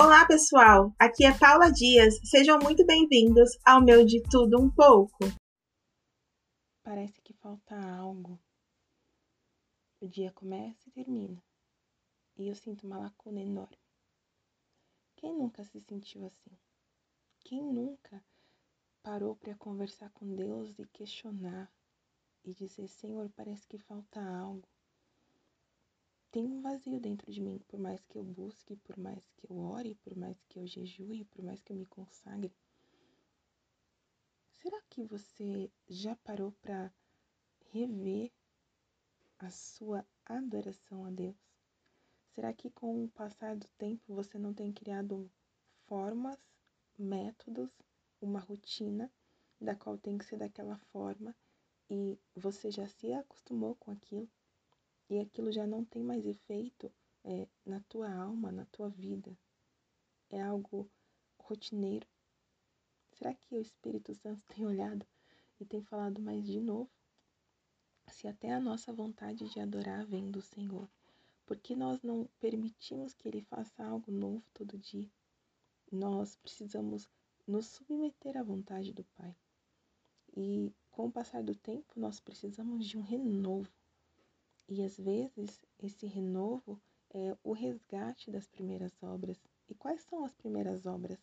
Olá, 0.00 0.24
pessoal! 0.28 0.94
Aqui 0.96 1.24
é 1.24 1.36
Paula 1.36 1.72
Dias. 1.72 2.20
Sejam 2.22 2.56
muito 2.60 2.86
bem-vindos 2.86 3.58
ao 3.66 3.84
meu 3.84 4.06
De 4.06 4.22
Tudo 4.30 4.56
Um 4.56 4.70
Pouco. 4.70 5.18
Parece 6.84 7.20
que 7.20 7.32
falta 7.32 7.74
algo. 7.74 8.38
O 10.00 10.06
dia 10.06 10.30
começa 10.30 10.88
e 10.88 10.92
termina. 10.92 11.42
E 12.36 12.46
eu 12.46 12.54
sinto 12.54 12.86
uma 12.86 12.96
lacuna 12.96 13.40
enorme. 13.40 13.76
Quem 15.16 15.36
nunca 15.36 15.64
se 15.64 15.80
sentiu 15.80 16.24
assim? 16.24 16.56
Quem 17.40 17.60
nunca 17.60 18.24
parou 19.02 19.34
para 19.34 19.56
conversar 19.56 20.10
com 20.10 20.32
Deus 20.32 20.78
e 20.78 20.86
questionar 20.86 21.68
e 22.44 22.54
dizer: 22.54 22.86
Senhor, 22.86 23.28
parece 23.34 23.66
que 23.66 23.78
falta 23.78 24.20
algo? 24.22 24.68
Tem 26.30 26.44
um 26.44 26.60
vazio 26.60 27.00
dentro 27.00 27.32
de 27.32 27.40
mim, 27.40 27.58
por 27.68 27.80
mais 27.80 28.04
que 28.04 28.18
eu 28.18 28.24
busque, 28.24 28.76
por 28.76 28.98
mais 28.98 29.24
que 29.36 29.50
eu 29.50 29.56
ore, 29.56 29.94
por 29.96 30.14
mais 30.16 30.40
que 30.48 30.58
eu 30.58 30.66
jejue, 30.66 31.24
por 31.24 31.42
mais 31.42 31.62
que 31.62 31.72
eu 31.72 31.76
me 31.76 31.86
consagre. 31.86 32.52
Será 34.52 34.80
que 34.90 35.02
você 35.04 35.70
já 35.88 36.14
parou 36.16 36.52
para 36.60 36.92
rever 37.70 38.30
a 39.38 39.50
sua 39.50 40.04
adoração 40.26 41.06
a 41.06 41.10
Deus? 41.10 41.36
Será 42.34 42.52
que 42.52 42.70
com 42.70 43.04
o 43.04 43.08
passar 43.08 43.56
do 43.56 43.66
tempo 43.78 44.14
você 44.14 44.38
não 44.38 44.52
tem 44.52 44.72
criado 44.72 45.30
formas, 45.86 46.38
métodos, 46.98 47.70
uma 48.20 48.40
rotina 48.40 49.10
da 49.60 49.74
qual 49.74 49.96
tem 49.96 50.18
que 50.18 50.24
ser 50.24 50.36
daquela 50.36 50.76
forma 50.92 51.34
e 51.90 52.18
você 52.34 52.70
já 52.70 52.86
se 52.86 53.12
acostumou 53.12 53.74
com 53.76 53.90
aquilo? 53.90 54.28
E 55.08 55.18
aquilo 55.18 55.50
já 55.50 55.66
não 55.66 55.84
tem 55.84 56.02
mais 56.02 56.26
efeito 56.26 56.92
é, 57.24 57.48
na 57.64 57.80
tua 57.80 58.12
alma, 58.12 58.52
na 58.52 58.64
tua 58.66 58.88
vida. 58.88 59.36
É 60.30 60.42
algo 60.42 60.90
rotineiro. 61.38 62.06
Será 63.12 63.34
que 63.34 63.54
o 63.54 63.60
Espírito 63.60 64.14
Santo 64.14 64.42
tem 64.48 64.66
olhado 64.66 65.06
e 65.58 65.64
tem 65.64 65.82
falado 65.82 66.20
mais 66.20 66.46
de 66.46 66.60
novo? 66.60 66.90
Se 68.08 68.26
até 68.26 68.52
a 68.52 68.60
nossa 68.60 68.92
vontade 68.92 69.48
de 69.48 69.60
adorar 69.60 70.06
vem 70.06 70.30
do 70.30 70.40
Senhor, 70.40 70.88
por 71.46 71.56
que 71.56 71.74
nós 71.74 72.02
não 72.02 72.28
permitimos 72.40 73.14
que 73.14 73.28
Ele 73.28 73.42
faça 73.42 73.84
algo 73.84 74.10
novo 74.10 74.44
todo 74.52 74.78
dia? 74.78 75.10
Nós 75.90 76.36
precisamos 76.36 77.08
nos 77.46 77.66
submeter 77.66 78.36
à 78.36 78.42
vontade 78.42 78.92
do 78.92 79.04
Pai. 79.16 79.34
E 80.36 80.72
com 80.90 81.06
o 81.06 81.12
passar 81.12 81.42
do 81.42 81.54
tempo, 81.54 81.98
nós 81.98 82.20
precisamos 82.20 82.86
de 82.86 82.98
um 82.98 83.02
renovo. 83.02 83.70
E 84.68 84.82
às 84.82 84.98
vezes 84.98 85.64
esse 85.82 86.06
renovo 86.06 86.78
é 87.10 87.34
o 87.42 87.52
resgate 87.52 88.30
das 88.30 88.46
primeiras 88.46 88.92
obras. 89.02 89.38
E 89.68 89.74
quais 89.74 90.02
são 90.02 90.24
as 90.24 90.34
primeiras 90.34 90.84
obras? 90.84 91.18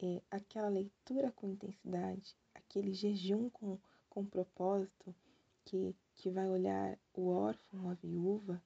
É 0.00 0.20
aquela 0.28 0.68
leitura 0.68 1.30
com 1.32 1.48
intensidade, 1.48 2.36
aquele 2.52 2.92
jejum 2.92 3.48
com, 3.48 3.78
com 4.10 4.26
propósito, 4.26 5.14
que, 5.64 5.94
que 6.16 6.30
vai 6.30 6.48
olhar 6.48 6.98
o 7.14 7.28
órfão, 7.28 7.88
a 7.88 7.94
viúva, 7.94 8.60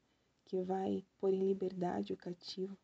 que 0.46 0.62
vai 0.62 1.04
pôr 1.20 1.34
em 1.34 1.46
liberdade 1.46 2.14
o 2.14 2.16
cativo. 2.16 2.76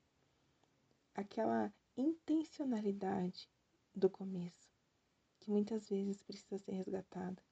Aquela 1.15 1.73
intencionalidade 1.97 3.49
do 3.95 4.11
começo, 4.11 4.71
que 5.41 5.51
muitas 5.51 5.89
vezes 5.89 6.23
precisa 6.23 6.59
ser 6.59 6.73
resgatada. 6.73 7.43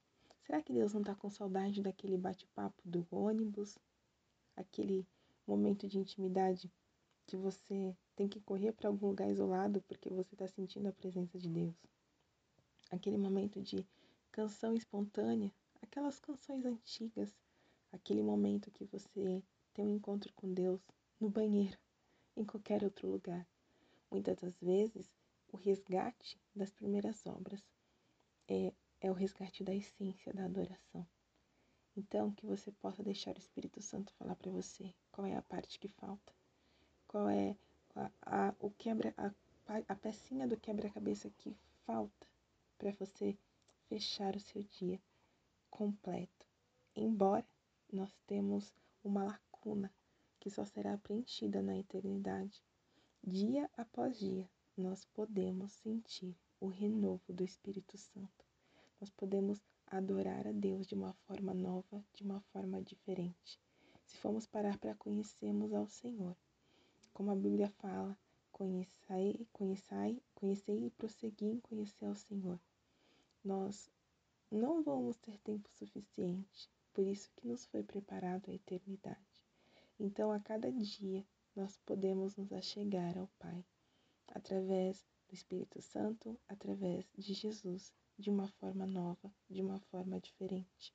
Será 0.44 0.60
que 0.60 0.72
Deus 0.72 0.92
não 0.92 1.00
está 1.00 1.14
com 1.14 1.30
saudade 1.30 1.80
daquele 1.80 2.18
bate-papo 2.18 2.82
do 2.84 3.06
ônibus? 3.10 3.78
Aquele 4.56 5.06
momento 5.46 5.86
de 5.86 5.98
intimidade 5.98 6.70
que 7.26 7.36
você 7.36 7.96
tem 8.16 8.28
que 8.28 8.40
correr 8.40 8.72
para 8.72 8.88
algum 8.88 9.08
lugar 9.08 9.30
isolado 9.30 9.80
porque 9.82 10.10
você 10.10 10.34
está 10.34 10.46
sentindo 10.48 10.88
a 10.88 10.92
presença 10.92 11.38
de 11.38 11.48
Deus? 11.48 11.76
Aquele 12.90 13.16
momento 13.16 13.62
de 13.62 13.86
canção 14.30 14.74
espontânea, 14.74 15.52
aquelas 15.80 16.18
canções 16.18 16.64
antigas, 16.64 17.32
aquele 17.92 18.22
momento 18.22 18.70
que 18.70 18.84
você 18.84 19.42
tem 19.72 19.86
um 19.86 19.96
encontro 19.96 20.32
com 20.34 20.52
Deus 20.52 20.80
no 21.20 21.30
banheiro, 21.30 21.78
em 22.36 22.44
qualquer 22.44 22.82
outro 22.82 23.08
lugar. 23.08 23.46
Muitas 24.10 24.36
das 24.38 24.58
vezes, 24.60 25.08
o 25.52 25.56
resgate 25.56 26.38
das 26.54 26.70
primeiras 26.70 27.24
obras 27.26 27.62
é 28.48 28.72
é 29.02 29.10
o 29.10 29.14
resgate 29.14 29.64
da 29.64 29.74
essência 29.74 30.32
da 30.32 30.44
adoração. 30.44 31.04
Então, 31.96 32.30
que 32.30 32.46
você 32.46 32.70
possa 32.70 33.02
deixar 33.02 33.34
o 33.34 33.38
Espírito 33.38 33.82
Santo 33.82 34.14
falar 34.14 34.36
para 34.36 34.50
você 34.52 34.94
qual 35.10 35.26
é 35.26 35.34
a 35.34 35.42
parte 35.42 35.78
que 35.80 35.88
falta, 35.88 36.32
qual 37.08 37.28
é 37.28 37.56
a, 37.96 38.10
a 38.22 38.54
o 38.60 38.70
quebra, 38.70 39.12
a, 39.16 39.32
a 39.88 39.96
pecinha 39.96 40.46
do 40.46 40.56
quebra-cabeça 40.56 41.28
que 41.30 41.52
falta 41.84 42.28
para 42.78 42.92
você 42.92 43.36
fechar 43.88 44.36
o 44.36 44.40
seu 44.40 44.62
dia 44.62 45.02
completo. 45.68 46.46
Embora 46.94 47.44
nós 47.92 48.16
temos 48.24 48.72
uma 49.02 49.24
lacuna 49.24 49.92
que 50.38 50.48
só 50.48 50.64
será 50.64 50.96
preenchida 50.96 51.60
na 51.60 51.76
eternidade, 51.76 52.62
dia 53.22 53.68
após 53.76 54.16
dia 54.16 54.48
nós 54.76 55.04
podemos 55.06 55.72
sentir 55.72 56.36
o 56.60 56.68
renovo 56.68 57.32
do 57.32 57.42
Espírito 57.42 57.98
Santo 57.98 58.51
nós 59.02 59.10
podemos 59.10 59.60
adorar 59.88 60.46
a 60.46 60.52
Deus 60.52 60.86
de 60.86 60.94
uma 60.94 61.12
forma 61.12 61.52
nova, 61.52 62.04
de 62.14 62.22
uma 62.22 62.40
forma 62.52 62.80
diferente. 62.80 63.58
Se 64.04 64.16
formos 64.16 64.46
parar 64.46 64.78
para 64.78 64.94
conhecermos 64.94 65.72
ao 65.72 65.88
Senhor, 65.88 66.36
como 67.12 67.32
a 67.32 67.34
Bíblia 67.34 67.68
fala, 67.68 68.16
conhecei, 68.52 69.44
conhecei, 69.52 70.22
conhecei 70.36 70.86
e 70.86 70.90
prossegui 70.90 71.46
em 71.46 71.58
conhecer 71.58 72.04
ao 72.04 72.14
Senhor. 72.14 72.60
Nós 73.44 73.90
não 74.48 74.84
vamos 74.84 75.16
ter 75.16 75.36
tempo 75.38 75.68
suficiente, 75.70 76.70
por 76.94 77.04
isso 77.04 77.28
que 77.34 77.48
nos 77.48 77.64
foi 77.64 77.82
preparado 77.82 78.52
a 78.52 78.54
eternidade. 78.54 79.42
Então, 79.98 80.30
a 80.30 80.38
cada 80.38 80.70
dia, 80.70 81.26
nós 81.56 81.76
podemos 81.84 82.36
nos 82.36 82.52
achegar 82.52 83.18
ao 83.18 83.26
Pai, 83.40 83.64
através 84.28 85.04
do 85.28 85.34
Espírito 85.34 85.82
Santo, 85.82 86.38
através 86.46 87.04
de 87.18 87.34
Jesus, 87.34 87.92
de 88.18 88.30
uma 88.30 88.48
forma 88.48 88.86
nova, 88.86 89.32
de 89.48 89.62
uma 89.62 89.78
forma 89.78 90.20
diferente. 90.20 90.94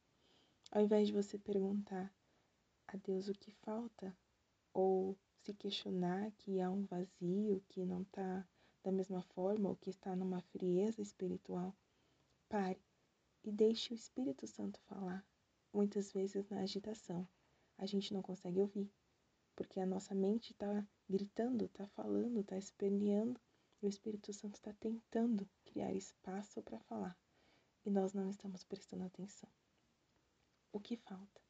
Ao 0.72 0.82
invés 0.82 1.08
de 1.08 1.14
você 1.14 1.38
perguntar 1.38 2.14
a 2.88 2.98
Deus 2.98 3.28
o 3.28 3.34
que 3.34 3.52
falta, 3.52 4.16
ou 4.74 5.18
se 5.44 5.54
questionar 5.54 6.32
que 6.38 6.60
há 6.60 6.70
um 6.70 6.86
vazio, 6.86 7.64
que 7.70 7.86
não 7.86 8.02
está 8.02 8.48
da 8.84 8.92
mesma 8.92 9.22
forma, 9.22 9.70
ou 9.70 9.76
que 9.76 9.90
está 9.90 10.16
numa 10.16 10.42
frieza 10.42 11.02
espiritual, 11.02 11.76
pare 12.50 12.82
e 13.44 13.52
deixe 13.52 13.94
o 13.94 13.96
Espírito 13.96 14.46
Santo 14.46 14.80
falar. 14.82 15.26
Muitas 15.74 16.12
vezes 16.12 16.48
na 16.50 16.62
agitação 16.62 17.28
a 17.78 17.86
gente 17.86 18.14
não 18.14 18.22
consegue 18.22 18.60
ouvir, 18.60 18.92
porque 19.56 19.80
a 19.80 19.86
nossa 19.86 20.14
mente 20.14 20.52
está 20.52 20.86
gritando, 21.10 21.66
está 21.66 21.88
falando, 21.88 22.40
está 22.40 22.58
esperneando 22.58 23.40
o 23.82 23.88
Espírito 23.88 24.34
Santo 24.34 24.56
está 24.56 24.74
tentando 24.74 25.48
criar 25.66 25.94
espaço 25.94 26.62
para 26.62 26.80
falar 26.80 27.18
e 27.86 27.90
nós 27.90 28.14
não 28.14 28.30
estamos 28.30 28.64
prestando 28.64 29.04
atenção. 29.04 29.50
O 30.74 30.80
que 30.80 30.98
falta? 30.98 31.42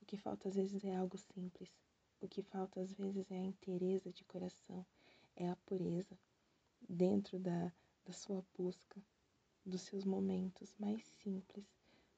O 0.00 0.04
que 0.06 0.16
falta 0.16 0.48
às 0.48 0.54
vezes 0.54 0.84
é 0.84 0.94
algo 0.94 1.18
simples. 1.18 1.70
O 2.20 2.28
que 2.28 2.42
falta 2.42 2.80
às 2.80 2.92
vezes 2.94 3.30
é 3.30 3.38
a 3.38 3.44
inteireza 3.44 4.10
de 4.12 4.24
coração, 4.24 4.86
é 5.36 5.48
a 5.48 5.56
pureza 5.56 6.18
dentro 6.88 7.38
da, 7.38 7.72
da 8.04 8.12
sua 8.12 8.44
busca, 8.56 9.02
dos 9.64 9.82
seus 9.82 10.04
momentos 10.04 10.74
mais 10.78 11.04
simples. 11.22 11.66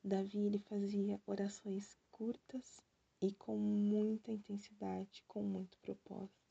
Davi 0.05 0.39
ele 0.39 0.59
fazia 0.59 1.21
orações 1.27 1.97
curtas 2.13 2.81
e 3.21 3.33
com 3.33 3.57
muita 3.57 4.31
intensidade, 4.31 5.25
com 5.27 5.43
muito 5.43 5.79
propósito. 5.79 6.47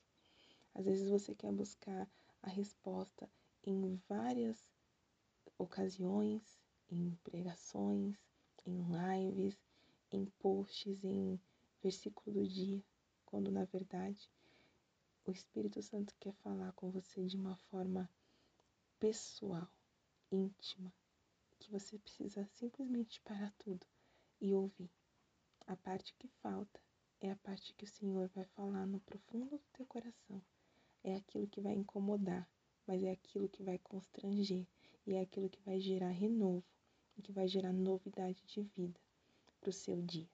Às 0.74 0.86
vezes 0.86 1.08
você 1.08 1.34
quer 1.34 1.52
buscar 1.52 2.10
a 2.46 2.50
resposta 2.50 3.28
em 3.64 4.00
várias 4.08 4.70
ocasiões, 5.58 6.62
em 6.92 7.16
pregações, 7.24 8.16
em 8.68 8.84
lives, 8.84 9.58
em 10.12 10.26
posts, 10.38 11.04
em 11.04 11.42
versículo 11.82 12.36
do 12.36 12.48
dia, 12.48 12.84
quando 13.26 13.50
na 13.50 13.66
verdade 13.66 14.30
o 15.26 15.32
Espírito 15.32 15.82
Santo 15.82 16.14
quer 16.20 16.34
falar 16.36 16.72
com 16.74 16.92
você 16.92 17.26
de 17.26 17.36
uma 17.36 17.58
forma 17.72 18.08
pessoal, 19.00 19.68
íntima, 20.32 20.94
que 21.58 21.72
você 21.72 21.98
precisa 21.98 22.48
simplesmente 22.54 23.20
parar 23.22 23.52
tudo 23.58 23.88
e 24.40 24.54
ouvir. 24.54 24.92
A 25.66 25.76
parte 25.76 26.14
que 26.20 26.28
falta 26.44 26.80
é 27.20 27.32
a 27.32 27.36
parte 27.38 27.74
que 27.74 27.86
o 27.86 27.88
Senhor 27.88 28.28
vai 28.36 28.46
falar 28.46 28.86
no 28.86 29.00
profundo 29.00 29.58
do 29.58 29.66
teu 29.74 29.86
coração 29.88 30.44
é 31.06 31.16
aquilo 31.16 31.48
que 31.48 31.62
vai 31.62 31.74
incomodar, 31.74 32.50
mas 32.88 33.04
é 33.04 33.12
aquilo 33.12 33.48
que 33.48 33.62
vai 33.62 33.78
constranger 33.78 34.66
e 35.06 35.14
é 35.14 35.22
aquilo 35.22 35.50
que 35.50 35.62
vai 35.62 35.80
gerar 35.80 36.10
renovo 36.10 36.66
e 37.16 37.22
que 37.22 37.32
vai 37.32 37.48
gerar 37.48 37.72
novidade 37.72 38.44
de 38.48 38.64
vida 38.76 39.00
para 39.62 39.70
o 39.70 39.74
seu 39.74 40.02
dia. 40.02 40.28